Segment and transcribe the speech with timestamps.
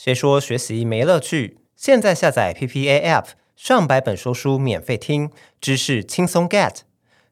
[0.00, 1.58] 谁说学习没乐趣？
[1.74, 5.28] 现在下载 PPA App，上百本说书免费听，
[5.60, 6.82] 知识轻松 get。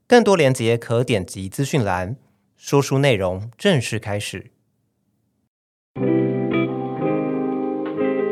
[0.08, 2.16] 更多链接可点击资讯栏。
[2.56, 4.50] 说书内容正式开始。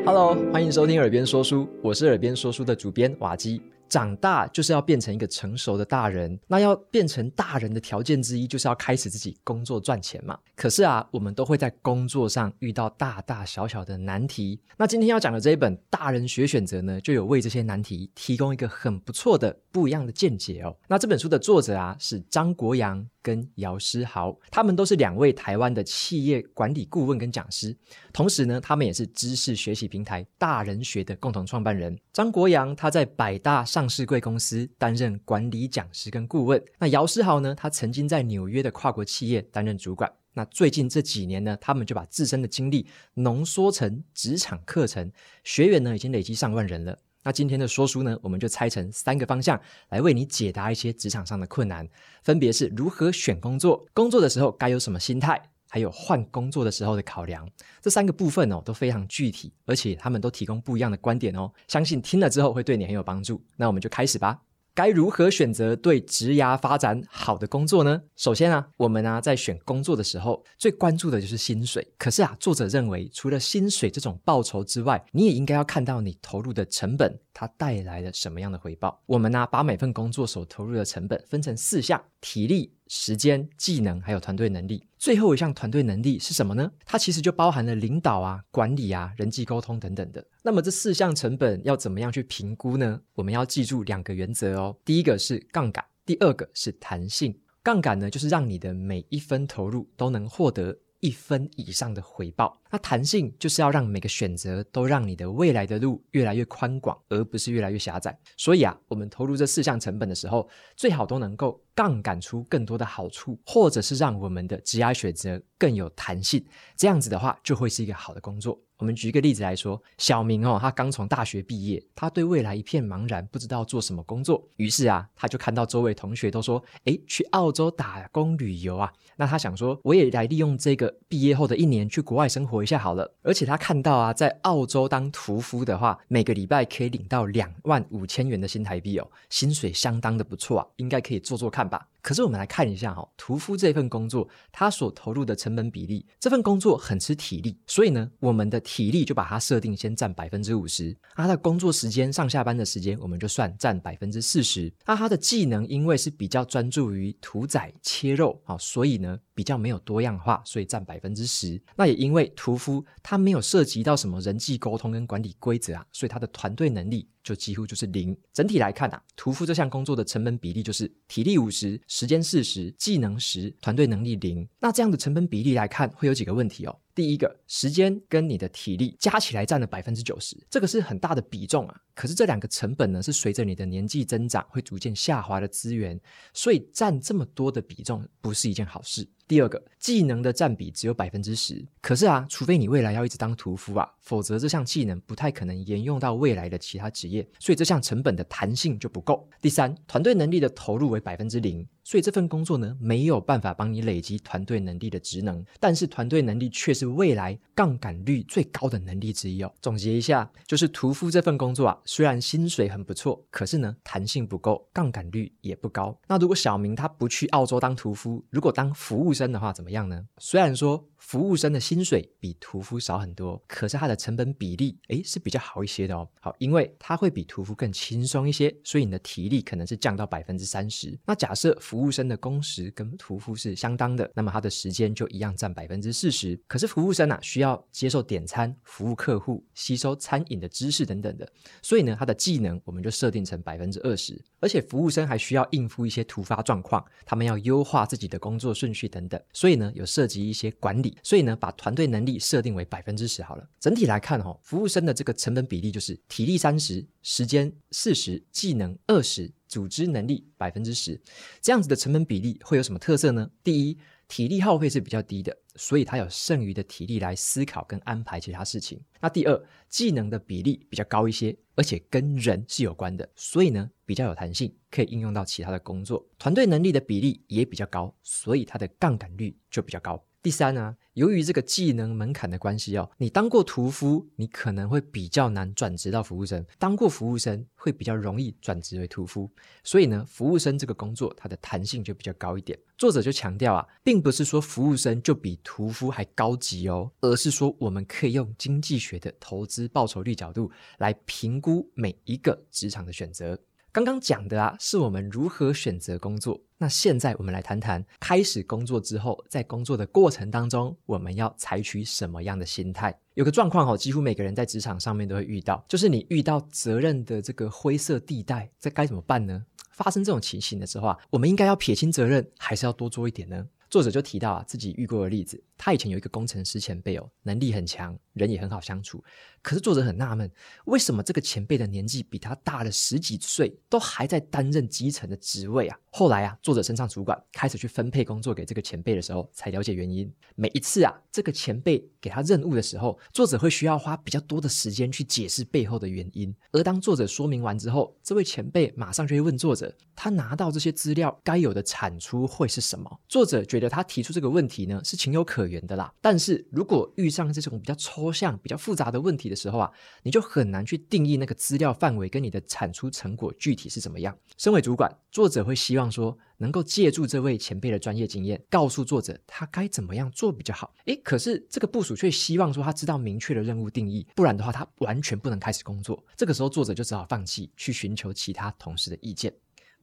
[0.05, 3.63] Hello，欢迎收听耳边说书，我是耳边说书的主编瓦基。
[3.89, 10.39] 长大就是要变成一个成熟的大人，那要变成大人的条件之一，就是要开始自己工作赚钱嘛。
[10.57, 14.61] 可是啊，我们都会在工作上遇到大大小小的难题。
[14.77, 20.77] 那今天要讲的这一本《大人学选择》呢，就有为这些难题提供一个很不错的不一样的见解哦。
[20.89, 27.75] 那这本书的作者啊，是张国阳跟姚诗豪，他们都是两位台湾的企业管理顾问跟讲师，
[28.13, 31.99] 同时呢，他们也是知识学习平台大人学的共同创办人。
[32.13, 37.55] 张国阳他在百大上市贵公司担任管理讲师跟顾问，那姚诗豪呢？
[37.55, 40.13] 他曾经在纽约的跨国企业担任主管。
[40.35, 45.11] 那最近这几年呢，他们就把自身的经历浓缩成职场课程，
[45.45, 46.99] 学员呢已经累积上万人了。
[47.25, 51.89] 那今天的说书呢，我们就拆成三个方向来为你解答一些职场上的困难，
[52.23, 55.43] 分别是如何选工作，工作的时候该有什么心态。
[55.71, 57.49] 还有换工作的时候的考量，
[57.83, 61.51] 这三个部分哦都非常具体，而且他们都提供不一样的观点哦。
[61.67, 63.43] 相信听了之后会对你很有帮助。
[63.57, 64.41] 那我们就开始吧。
[64.75, 68.03] 该如何选择对职涯发展好的工作呢？
[68.17, 71.87] 首先啊，我们啊在选工作的时候最关注的就是薪水。
[71.97, 79.01] 可是啊，作者认为除了薪水这种报酬之外，你也应该要看到你投入的成本，它带来了什么样的回报。
[79.07, 82.73] 我们呢、把每份工作所投入的成本分成四项：体力。
[82.97, 86.71] 时间、技能还有团队能力，最后一项团队能力是什么呢？
[86.87, 90.25] 它其实就包含了领导啊、管理啊、人际沟通等等的。
[90.45, 93.01] 那么这四项成本要怎么样去评估呢？
[93.15, 94.77] 我们要记住两个原则哦。
[94.85, 97.37] 第一个是杠杆，第二个是弹性。
[97.65, 102.59] 杠杆呢，就是让你的每一分投入都能获得一分以上的回报。
[102.71, 108.19] 那弹性就是要让每个选择都让你的未来的路越来越宽广，而不是越来越狭窄。
[108.39, 111.61] 所以啊，我们投入这四项成本的时候，最好都能够。
[111.77, 118.57] 杠杆出更多的好处，或者是让我们的职业选择更有弹性，这样子的话就会是一个好的工作。
[118.85, 124.47] 我们举一个例子来说，小明哦，他刚从大学毕业，他对未来一片茫然，不知道做什么工作。
[124.57, 133.11] 于是啊，他就看到周围同学都说：“诶，去澳洲打工旅游啊。”那他想说，我也来利用这个毕业后的一年去国外生活一下好了。
[133.23, 141.67] 而且他看到啊，在澳洲当屠夫的话，每个礼拜可以领到两万五千元的新台币哦，薪水相当的不错啊，应该可以做做看。
[141.67, 154.71] 吧，可是我们来看一下哈，屠夫这份工作，他所投入的成本比例，这份工作很吃体力，所以呢，我们的体力就把它设定先占百分之五十，他的工作时间上下班的时间，我们就算占百分之四十。
[154.85, 161.59] 那他的技能因为是比较专注于屠宰切肉啊，所以呢比较没有多样化，所以占百分之十。
[161.75, 167.09] 那也因为屠夫他没有涉及到什么人际沟通跟管理规则啊，所以他的团队能力。
[167.25, 168.17] 就几乎就是零。
[168.33, 174.47] 整体来看啊，屠夫这项工作的成本比例就是体力五十，时间四十，技能十，团队能力零。
[174.61, 176.79] 那这样的成本比例来看，会有几个问题哦。
[176.95, 181.81] 第一个，时间跟你的体力加起来占了百分之九十，这个是很大的比重啊。
[181.95, 186.01] 可是这两个成本呢，是随着你的年纪增长会逐渐下滑的资源，
[186.33, 189.09] 所以占这么多的比重不是一件好事。
[189.27, 199.29] 第二个，技能的占比只有百分之十，可是啊，除非你未来要一直当屠夫啊，否则这项技能不太可能沿用到未来的其他职业，所以这项成本的弹性就不够。
[199.41, 201.67] 第三，团队能力的投入为百分之零。
[201.85, 209.53] 所以这份工作呢，没有办法帮你累积团队能力的职能，但是团队能力却是未来杠杆率最高的能力之一哦。
[209.61, 215.97] 总结一下，就是屠夫这份工作啊，虽然薪水很不错，可是呢，弹性不够，杠杆率也不高。
[216.09, 220.07] 那如果小明他不去澳洲当屠夫，如果当服务生的话，怎么样呢？
[220.19, 220.83] 虽然说。
[221.05, 226.09] 服务生的薪水比屠夫少很多，可是他的成本比例诶是比较好一些的哦。
[226.19, 230.99] 好，因为他会比屠夫更轻松一些，所以你的体力可能是降到百分之三十。
[231.05, 236.41] 那假设服务生的工时跟屠夫是相当的，那么他的时间就一样占百分之四十。
[236.47, 241.31] 可是服务生啊需要接受点餐、服务客户、吸收餐饮的知识等等的，
[241.61, 244.19] 所以呢他的技能我们就设定成百分之二十。
[244.41, 250.94] 而且服务生还需要应付一些突发状况，他们要优化自己的工作顺序等等，所以呢有涉及一些管理。
[251.03, 253.49] 所以呢，把团队能力设定为百分之十好了。
[253.59, 261.01] 整体来看，哦，服务生的这个成本比例就是体力三十，时间四十，技能二十，组织能力百分之十。
[261.41, 263.31] 这样子的成本比例会有什么特色呢？
[263.43, 268.81] 第一，体力耗费是比较低的，所以他有剩余的体力来思考跟安排其他事情。
[269.01, 276.07] 那第二，技能的比例比较高一些，而且跟人是有关的，所以呢比较有弹性，可以应用到其他的工作。
[276.19, 280.03] 团队能力的比例也比较高，所以它的杠杆率就比较高。
[280.25, 289.31] 第三呢、由于这个技能门槛的关系哦，你当过屠夫，你可能会比较难转职到服务生；当过服务生，会比较容易转职为屠夫。
[289.63, 292.59] 所以呢，服务生这个工作它的弹性就比较高一点。
[292.79, 303.39] 作者就强调啊，并不是说服务生就比屠夫还高级哦，而是说我们可以用经济学的投资报酬率角度来评估每一个职场的选择。
[303.75, 306.41] 刚刚讲的啊，是我们如何选择工作。
[306.59, 312.97] 那现在我们来谈谈，开始工作之后，在工作的过程当中，我们要采取什么样的心态？
[313.15, 319.45] 有个状况哦，几乎每个人在职场上面都会遇到，就是你遇到责任的这个灰色地带，这该怎么办呢？
[319.73, 323.45] 发生这种情形的时候啊，我们应该要撇清责任，还是要多做一点呢？
[323.69, 325.43] 作者就提到啊，自己遇过的例子。
[325.57, 329.03] 他以前有一个工程师前辈哦，能力很强，人也很好相处。
[329.43, 330.31] 可是作者很纳闷，
[330.65, 335.79] 为什么这个前辈的年纪比他大了十几岁，都还在担任基层的职位啊？
[335.91, 340.11] 后来啊，作者升上主管，开始去分配工作给这个前辈的时候，才了解原因。
[340.35, 346.35] 每一次啊，这个前辈给他任务的时候，作者会需要花比较多的时间去解释背后的原因。
[346.51, 353.01] 而当作者说明完之后，这位前辈马上就会问作者，他拿到这些资料该有的产出会是什么？
[353.09, 355.65] 作者觉得他提出这个问题呢，是情有可原。
[355.65, 359.71] 的啦，但是如果遇上这种比较抽象、比较复杂的问题的时候啊，
[360.03, 364.15] 你就很难去定义那个资料范围跟你的产出成果具体是怎么样。
[364.37, 370.75] 身为主管，作者会希望说，能够借助这位前辈的专业经验，告诉作者他该怎么样做比较好。
[370.85, 376.05] 诶，可是这个部署却希望说他知道明确的任务定义，不然的话他完全不能开始工作。
[376.17, 379.33] 这个时候，作者就只好放弃，去寻求其他同事的意见。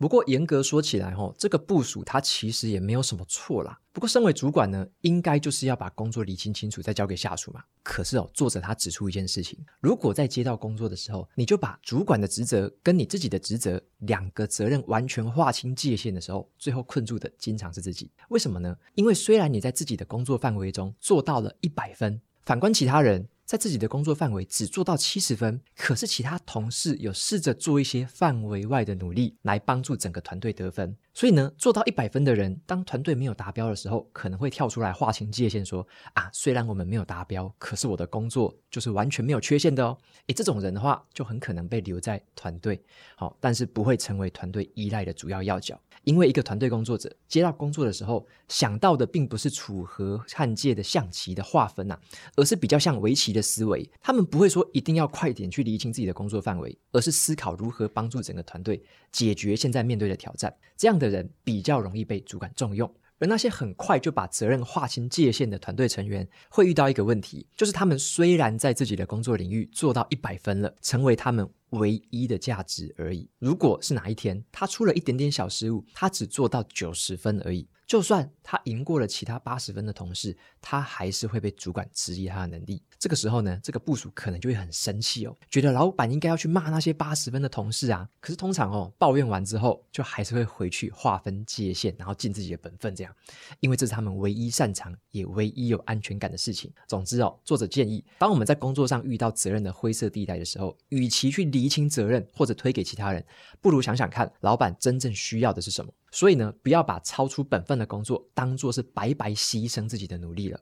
[0.02, 3.80] 不过严格说起来，吼，这个部署他其实也没有什么错啦。
[3.94, 7.64] 不过身为主管呢，应该就是要把工作理清清楚，再交给下属嘛。
[7.84, 18.10] 可是哦，作者他指出一件事情：如果在接到工作的时候，你就把主管的职责跟你自己的职责两个责任完全划清界限的时候，最后困住的经常是自己。
[18.30, 18.76] 为什么呢？
[18.96, 23.28] 因为虽然你在自己的工作范围中做到了一百分，反观其他人。
[23.52, 30.96] 在自己的工作范围只做到七十分，可是其他同事有试着做一些范围外的努力来帮助整个团队得分。
[31.14, 39.98] 所以呢，做到一百分的人，当团队没有达标的时候，可能会跳出来划清界限，说：“啊，虽然我们没有达标，可是我的工作就是完全没有缺陷的哦。”
[40.28, 42.82] 诶，这种人的话，就很可能被留在团队，
[43.18, 45.78] 好，但是不会成为团队依赖的主要要角。
[46.04, 52.02] 因为一个团队工作者接到工作的时候，想到的并不是楚河汉界的象棋的划分呐、啊，
[52.36, 53.90] 而是比较像围棋的思维。
[54.02, 60.54] 他们不会说一定要快点去厘清自己的工作范围，而是思考如何帮助整个团队解决现在面对的挑战。
[60.76, 62.92] 这样的人比较容易被主管重用。
[63.20, 73.30] 而那些很快就把责任划清界限的团队成员，会遇到一个问题，就是他们虽然在自己的工作领域做到一百分了，成为他们唯一的价值而已。
[73.40, 77.68] 如果是哪一天他出了一点点小失误，他只做到九十分而已。
[77.86, 82.82] 就算他赢过了其他八十分的同事，他还是会被主管质疑他的能力。
[83.02, 88.08] 这个时候呢，这个部署可能就会很生气哦，觉得老板应该要去骂那些八十分的同事啊。
[88.20, 93.12] 可是通常哦，抱怨完之后，就还是会回去划分界限，然后尽自己的本分，这样，
[93.60, 96.72] 因为这是他们唯一擅长也唯一有安全感的事情。
[96.88, 103.26] 总之哦，作者建议，当我们在工作上遇到责任的灰色地带的时候，与其去厘清责任或者推给其他人，
[103.62, 105.92] 不如想想看，老板真正需要的是什么。
[106.12, 110.60] 所以呢，不要把超出本分的工作当做是白白牺牲自己的努力了。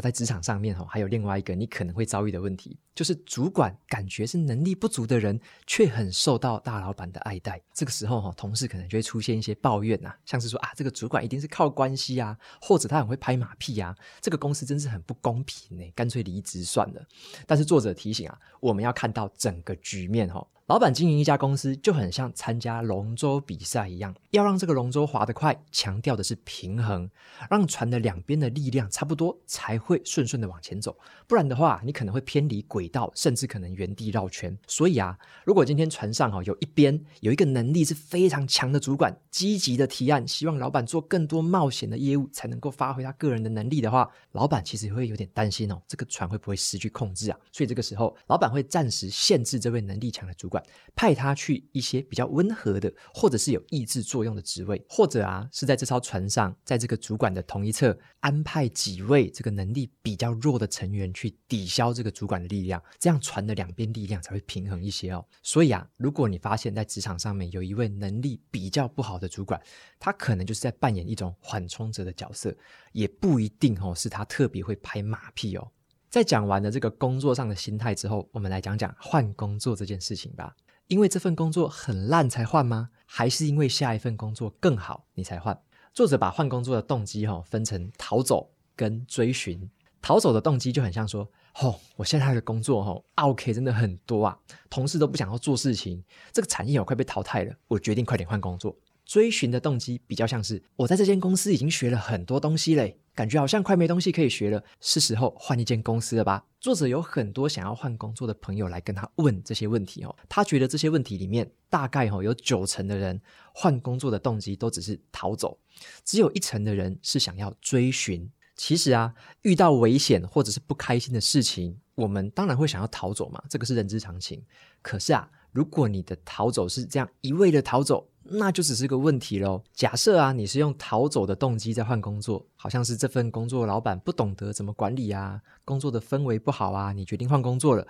[0.00, 7.58] 在职场上面，哈，还有另外一个你可能会遭遇的问题，就是主管感觉是能力不足的人，却很受到大老板的爱戴。
[7.72, 17.02] 这个时候，哈，同事可能就会出现一些抱怨呐，像是说啊，这个主管一定是靠关系啊，或者他很会拍马屁啊，这个公司真是很不公平呢，干脆离职算了。
[17.46, 20.46] 但是作者提醒啊，我们要看到整个局面，哈。
[20.66, 27.10] 老板经营一家公司就很像参加龙舟比赛一样，要让这个龙舟划得快，强调的是平衡，
[27.50, 30.96] 让船的两边的力量差不多，才会顺顺的往前走。
[31.26, 34.56] 不然的话，你可能会偏离轨道，甚至可能原地绕圈。
[34.66, 47.38] 所以啊，如果今天船上哈有一边有一个能力是非常强的主管，积极的提案，希望老板做更多冒险的业务，才能够发挥他个人的能力的话，老板其实会有点担心哦，这个船会不会失去控制啊？
[47.50, 50.62] 所以这个时候，老板会暂时限制这位能力强的主管。
[50.94, 65.24] 派他去一些比较温和的，或者是有抑制作用的职位，或者啊是在这艘船上，在这个主管的同一侧安排几位这个能力比较弱的成员去抵消这个主管的力量，这样船的两边力量才会平衡一些哦。
[65.42, 69.58] 所以啊，如果你发现在职场上面有一位能力比较不好的主管，
[69.98, 72.54] 他可能就是在扮演一种缓冲者的角色，
[72.92, 75.72] 也不一定哦是他特别会拍马屁哦。
[76.10, 80.54] 在讲完了这个工作上的心态之后，我们来讲讲换工作这件事情吧。
[80.88, 82.90] 因为这份工作很烂才换吗？
[83.06, 85.56] 还是因为下一份工作更好你才换？
[85.94, 89.70] 作者把换工作的动机哈分成逃走、跟追寻。
[90.02, 94.38] 逃走的动机就很像说，哦，我现在的工作哦，OK 真的很多啊，
[94.70, 96.02] 同事都不想要做事情，
[96.32, 98.76] 这个产业我快被淘汰了，我决定快点换工作。
[99.04, 106.46] 追寻的动机比较像是，我在这间公司已经学了很多东西嘞，感觉好像快没东西可以学了，是时候换一间公司了吧？
[106.60, 113.20] 作者有很多想要换工作的朋友来跟他问这些问题哦，他觉得这些问题里面大概哦有九成的人
[113.52, 115.58] 换工作的动机都只是逃走，
[116.04, 118.30] 只有一成的人是想要追寻。
[118.60, 124.44] 其实啊，遇到危险或者是不开心的事情，我们当然会想要逃走嘛，这个是人之常情。
[124.82, 129.62] 可是啊，如果你的逃走是这样一味的逃走，那就只是个问题喽。
[129.72, 137.88] 假设啊，你是用逃走的动机在换工作，好像是这份工作老板不懂得怎么管理啊，工作的氛围不好啊，你决定换工作了。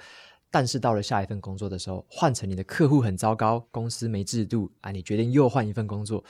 [0.52, 6.22] 但是到了下一份工作的时候，换成你的客户很糟糕，公司没制度啊，你决定又换一份工作。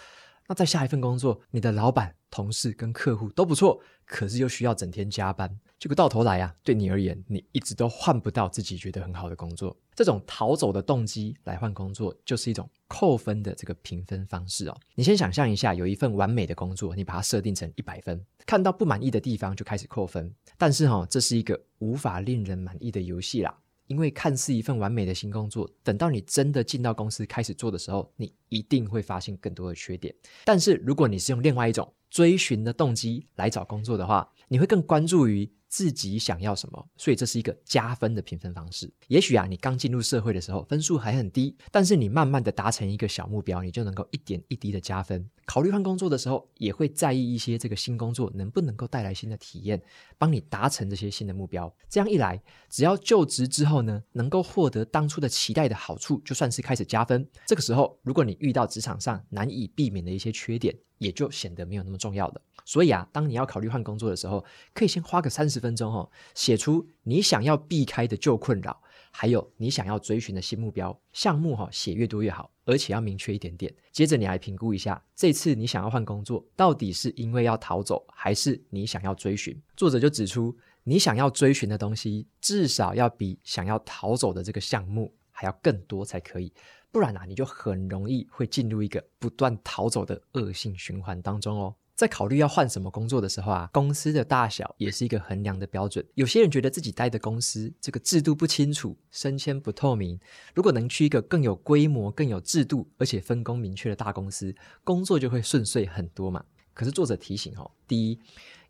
[0.51, 5.49] 那在下一份工作，你的老板、同事跟客户都不错，可是又需要整天加班。
[5.79, 9.77] 结果到头来啊，对你而言，你一直都换不到自己觉得很好的工作。
[9.95, 14.77] 这种逃走的动机来换工作，就是一种扣分的这个评分方式哦。
[14.97, 20.35] 你先想象一下，有一份完美的工作，你把它设定成一百分，看到不满意的地方就开始扣分。
[20.59, 23.57] 但是哈、哦，这是一个无法令人满意的游戏啦。
[23.91, 30.15] 因为看似一份完美的新工作，等到你真的进到公司开始做的时候，你一定会发现更多的缺点。
[30.45, 38.93] 但是如果你是用另外一种追寻的动机来找工作的话，你会更关注于自己想要什么，所以这是一个加分的评分方式。
[39.07, 45.31] 也许啊，你刚进入社会的时候分数还很低，但是你慢慢的达成一个小目标，你就能够一点一滴的加分。
[45.47, 49.81] 考虑换工作的时候，也会在意一些这个新工作能不能够带来新的体验，
[50.19, 51.73] 帮你达成这些新的目标。
[51.89, 57.25] 这样一来，只要就职之后呢，能够获得当初的期待的好处，就算是开始加分。
[57.47, 62.41] 这个时候，如果你遇到职场上难以避免的一些缺点，也就显得没有那么重要了。
[62.71, 73.75] 所以啊，当你要考虑换工作的时候，可以先花个三十分钟哦，写出你想要避开的旧困扰，还有你想要追寻的新目标项目哈，写越多越好，而且要明确一点点。
[73.91, 79.61] 接着你来评估一下，这次你想要换工作，到底是因为要逃走，还是你想要追寻？
[79.77, 86.53] 作者就指出，你想要追寻的东西，至少要比想要逃走的这个项目还要更多才可以，
[86.93, 91.75] 不然啊，你就很容易会进入一个不断逃走的恶性循环当中哦。
[92.01, 96.03] 在考虑要换什么工作的时候啊，公司的大小也是一个衡量的标准。
[96.15, 100.19] 有些人觉得自己待的公司这个制度不清楚，升迁不透明。
[100.55, 106.43] 如果能去一个更有规模、更有制度，而且分工明确的大公司，工作就会顺遂很多嘛。
[106.73, 108.19] 可是作者提醒哦，第一，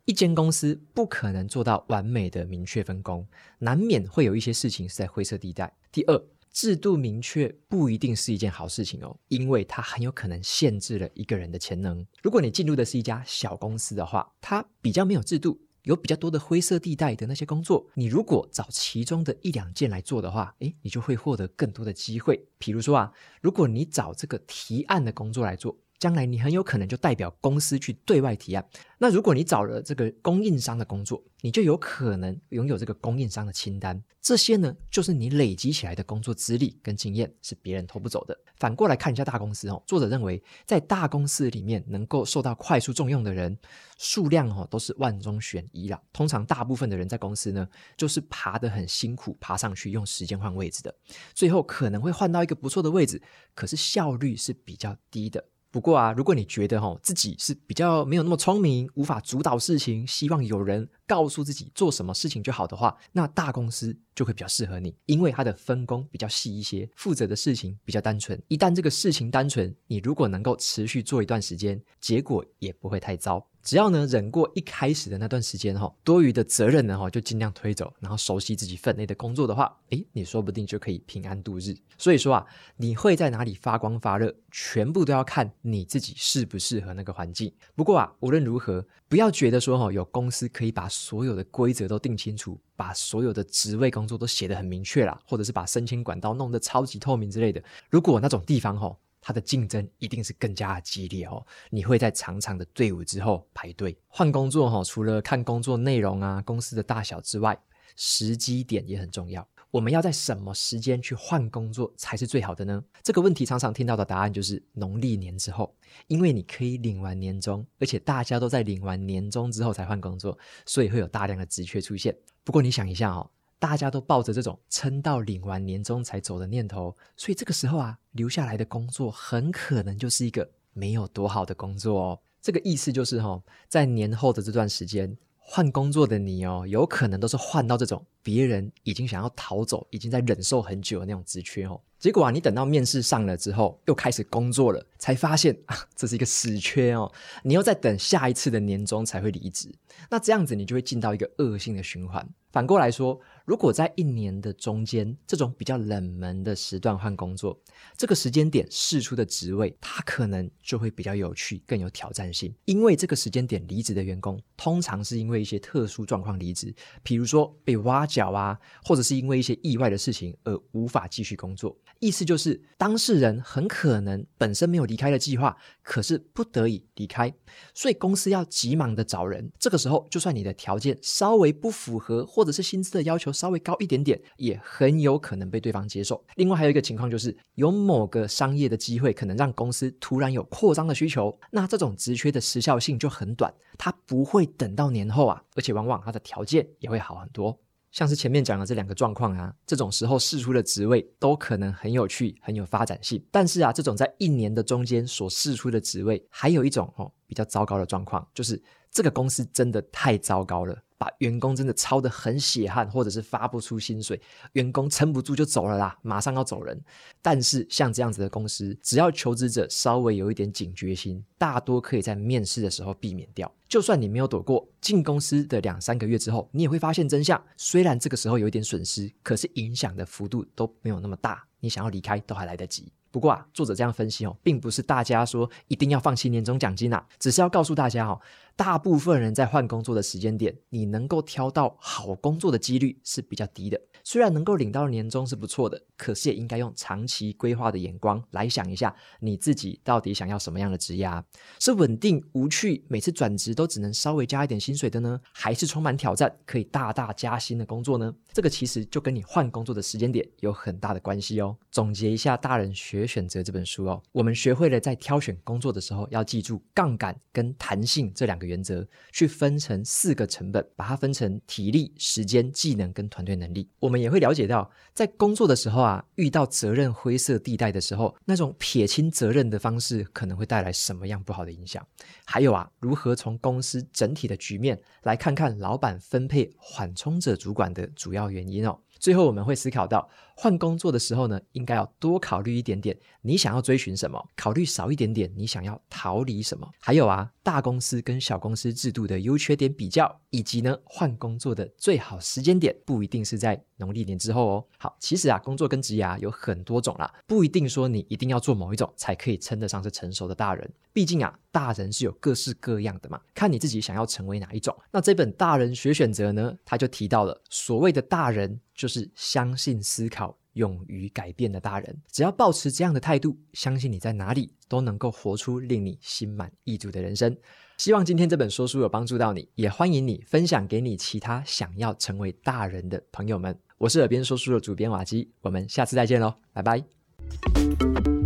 [0.03, 3.25] 一间公司不可能做到完美的明确分工，
[3.59, 5.73] 难免会有一些事情是在灰色地带。
[5.89, 12.05] 第二，制度明确不一定是一件好事情哦，因为它很有可能限制了一个人的潜能。
[12.21, 22.45] 如果你进入的是一家小公司的话，它比较没有制度，有比较多的灰色地带的那些工作，你如果找其中的一两件来做的话，诶，你就会获得更多的机会。
[22.57, 25.77] 比如说啊，如果你找这个提案的工作来做。
[26.01, 28.65] 将来你很有可能就代表公司去对外提案。
[28.97, 34.01] 那如果你找了这个供应商的工作，你就有可能拥有这个供应商的清单。
[34.19, 38.35] 这些呢，就是你累积起来的工作资历跟经验，是别人偷不走的。
[38.57, 43.55] 反过来看一下大公司哦，作者认为在大公司里面能够受到快速重用的人
[43.99, 46.01] 数量哦，都是万中选一啦。
[46.11, 50.95] 通常大部分的人在公司呢，就是爬得很辛苦，爬上去用时间换位置的，
[51.35, 53.21] 最后可能会换到一个不错的位置，
[53.53, 55.45] 可是效率是比较低的。
[55.71, 68.37] 不过啊，如果你觉得哈自己是比较没有那么聪明，无法主导事情，希望有人告诉自己做什么事情就好的话，那大公司就会比较适合你，因为它的分工比较细一些，负责的事情比较单纯。
[68.49, 73.47] 一旦这个事情单纯，你如果能够持续做一段时间，结果也不会太糟。
[73.63, 81.75] 只要呢忍过一开始的那段时间哈，多余的责任呢哈就尽量推走，然后熟悉自己分内的工作的话，诶，你说不定就可以平安度日。
[81.97, 82.45] 所以说啊，
[82.77, 87.53] 你会在哪里发光发热，全部都要看你自己适不适合那个环境。
[87.75, 97.63] 不过啊，无论如何，不要觉得说哈有公司可以把所有的规则都定清楚，把所有的职位工作都写得很明确啦，或者是把升迁管道弄得超级透明之类的。
[97.89, 98.97] 如果那种地方哈。
[99.21, 104.83] 它的竞争一定是更加的激烈哦，你会在长长的队伍之后排队换工作哈。
[104.83, 107.57] 除了看工作内容啊、公司的大小之外，
[107.95, 109.47] 时机点也很重要。
[109.69, 112.83] 我们要在什么时间去换工作才是最好的呢？
[113.01, 115.73] 这个问题常常听到的答案就是农历年之后，
[116.07, 122.13] 因为你可以领完年终，而且大家都在领完年终之后才换工作，所以会有大量的职缺出现。
[122.43, 123.29] 不过你想一下哦。
[123.61, 132.19] 大家都抱着这种撑到领完年终才走的念头，所以这个时候啊，留下来的工作很可能就是一个没有多好的工作哦。
[132.41, 133.39] 这个意思就是哈，
[133.69, 141.79] 在年后的这段时间，换工作的你哦，有可能都是换到这种别人已经想要逃走、已经在忍受很久的那种职缺哦。
[141.99, 147.11] 结果啊，你等到面试上了之后，又开始工作了，才发现 啊，这是一个死缺哦。
[147.43, 149.71] 你又在等下一次的年终才会离职，
[150.09, 152.27] 那这样子你就会进到一个恶性的循环。
[152.51, 157.59] 反过来说，如果在一年的中间，这种比较冷门的时段换工作，
[157.97, 162.53] 这个时间点释出的职位，它可能就会比较有趣，更有挑战性。
[162.65, 171.75] 因为这个时间点离职的员工，通常是因为一些特殊状况离职，比如说被挖角啊，或者是因为一些意外的事情而无法继续工作。
[171.99, 177.31] 意思就是，当事人很可能本身没有离开的计划，可是不得已离开，
[177.75, 179.51] 所以公司要急忙的找人。
[179.59, 186.23] 这个时候，就算你的条件稍微不符合，或者是薪资的要求稍微高一点点，也很有可能被对方接受。
[186.35, 197.59] 另外还有一个情况就是，有某个商业的机会可能让公司突然有扩张的需求，那这种职缺的时效性就很短，它不会等到年后啊，而且往往它的条件也会好很多。
[197.91, 203.21] 像是前面讲的这两个状况啊，这种时候试出的职位都可能很有趣、很有发展性。
[203.31, 210.77] 但是啊，这种在一年的中间所试出的职位，还有一种哦比较糟糕的状况，就是这个公司真的太糟糕了。
[211.01, 214.21] 把员工真的操得很血汗，或者是发不出薪水，
[214.53, 216.79] 员工撑不住就走了啦，马上要走人。
[217.23, 223.51] 但是像这样子的公司，只要求职者稍微有一点警觉心，大多可以在面试的时候避免掉。
[223.67, 227.43] 就算你没有躲过，进公司的两三个月之后，你也会发现真相。
[227.57, 232.91] 虽然这个时候有一点损失，可是影响的幅度都没有那么大，你想要离开都还来得及。
[233.09, 238.17] 不过啊，作者这样分析哦，并不是大家说一定要放弃年终奖金啊，只是要告诉大家哦，
[238.55, 243.79] 大部分人在换工作的时间点，你能够挑到好工作的几率是比较低的。
[244.03, 251.05] 虽然能够领到年终是不错的，可是也应该用长期规划的眼光来想一下，你自己到底想要什么样的职业？
[251.05, 251.23] 啊
[251.59, 255.19] 是稳定无趣，每次转职都只能稍微加一点薪水的呢？
[255.31, 258.11] 还是充满挑战，可以大大加薪的工作呢？
[258.33, 261.55] 这个其实就跟你换工作的时间点有很大的关系哦。
[261.69, 273.69] 总结一下，《大人学选择》这本书哦，我们学会了在挑选工作的时候要记住杠杆跟弹性这两原则，去分成四个成本，把它分成体力、时间、技能跟团队能力。
[273.79, 281.85] 我们也会了解到，在工作的时候啊，遇到责任灰色地带的时候，那种撇清责任的方式可能会带来什么样不好的影响。
[282.25, 288.77] 还有啊，如何从公司整体的局面来看看老板分配缓冲者主管的主要原因哦。
[289.01, 296.69] 最后我们会思考到，换工作的时候呢，应该要多考虑一点点你想要追寻什么，考虑少一点点你想要逃离什么。
[296.79, 304.65] 还有啊，大公司跟小公司制度的优缺点比较，以及呢，换工作的最好时间点不一定是在农历年之后哦。
[304.77, 310.71] 好，其实啊，工作跟职涯有很多种啦，不一定说你一定要做某一种才可以称得上是成熟的大人。
[310.93, 314.77] 毕竟啊，大人是有各式各样的嘛，看你自己想要成为哪一种。
[314.91, 318.59] 那这本《大人学选择》呢，他就提到了所谓的大人。
[318.81, 322.01] 就是相信思考、勇于改变的大人。
[322.11, 327.37] 只要保持这样的态度，相信你在哪里都能够活出令你心满意足的人生。
[327.77, 333.55] 希望今天这本说书有帮助到你，也欢迎你分享给你其他想要成为大人的朋友们。
[333.77, 338.20] 我是耳边说书的主编瓦基，我们下次再见喽，拜拜。